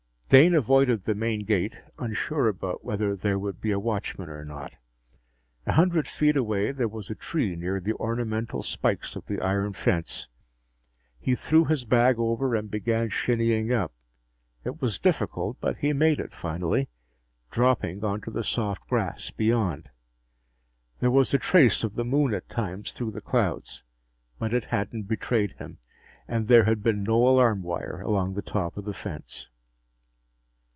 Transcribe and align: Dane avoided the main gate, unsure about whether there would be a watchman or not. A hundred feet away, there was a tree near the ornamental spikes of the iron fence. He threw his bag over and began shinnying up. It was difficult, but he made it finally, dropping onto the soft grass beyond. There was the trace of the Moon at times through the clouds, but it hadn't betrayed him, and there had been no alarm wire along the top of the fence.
Dane 0.33 0.55
avoided 0.55 1.03
the 1.03 1.13
main 1.13 1.43
gate, 1.43 1.81
unsure 1.99 2.47
about 2.47 2.85
whether 2.85 3.17
there 3.17 3.37
would 3.37 3.59
be 3.59 3.71
a 3.73 3.79
watchman 3.79 4.29
or 4.29 4.45
not. 4.45 4.71
A 5.65 5.73
hundred 5.73 6.07
feet 6.07 6.37
away, 6.37 6.71
there 6.71 6.87
was 6.87 7.09
a 7.09 7.15
tree 7.15 7.53
near 7.57 7.81
the 7.81 7.91
ornamental 7.95 8.63
spikes 8.63 9.17
of 9.17 9.25
the 9.25 9.41
iron 9.41 9.73
fence. 9.73 10.29
He 11.19 11.35
threw 11.35 11.65
his 11.65 11.83
bag 11.83 12.17
over 12.17 12.55
and 12.55 12.71
began 12.71 13.09
shinnying 13.09 13.73
up. 13.73 13.91
It 14.63 14.81
was 14.81 14.99
difficult, 14.99 15.57
but 15.59 15.79
he 15.79 15.91
made 15.91 16.21
it 16.21 16.31
finally, 16.33 16.87
dropping 17.49 18.05
onto 18.05 18.31
the 18.31 18.41
soft 18.45 18.87
grass 18.87 19.31
beyond. 19.31 19.89
There 21.01 21.11
was 21.11 21.31
the 21.31 21.39
trace 21.39 21.83
of 21.83 21.95
the 21.95 22.05
Moon 22.05 22.33
at 22.33 22.47
times 22.47 22.93
through 22.93 23.11
the 23.11 23.19
clouds, 23.19 23.83
but 24.39 24.53
it 24.53 24.63
hadn't 24.63 25.09
betrayed 25.09 25.57
him, 25.57 25.79
and 26.25 26.47
there 26.47 26.63
had 26.63 26.81
been 26.81 27.03
no 27.03 27.27
alarm 27.27 27.63
wire 27.63 27.99
along 27.99 28.35
the 28.35 28.41
top 28.41 28.77
of 28.77 28.85
the 28.85 28.93
fence. 28.93 29.49